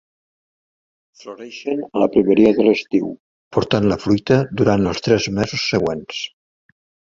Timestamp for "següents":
5.77-6.27